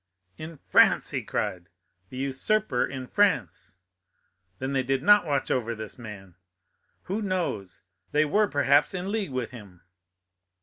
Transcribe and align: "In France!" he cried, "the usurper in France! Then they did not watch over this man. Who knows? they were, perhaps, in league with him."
"In 0.35 0.57
France!" 0.57 1.11
he 1.11 1.21
cried, 1.21 1.69
"the 2.09 2.17
usurper 2.17 2.83
in 2.83 3.05
France! 3.05 3.77
Then 4.57 4.73
they 4.73 4.81
did 4.81 5.03
not 5.03 5.27
watch 5.27 5.51
over 5.51 5.75
this 5.75 5.99
man. 5.99 6.33
Who 7.03 7.21
knows? 7.21 7.83
they 8.11 8.25
were, 8.25 8.47
perhaps, 8.47 8.95
in 8.95 9.11
league 9.11 9.29
with 9.29 9.51
him." 9.51 9.81